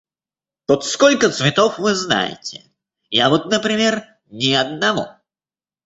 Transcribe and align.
Вот 0.67 0.83
сколько 0.83 1.29
цветов 1.29 1.77
вы 1.77 1.93
знаете? 1.93 2.63
Я 3.11 3.29
вот, 3.29 3.45
например, 3.45 4.03
ни 4.31 4.51
одного. 4.51 5.15